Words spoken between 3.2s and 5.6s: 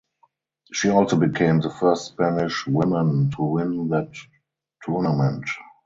to win that tournament.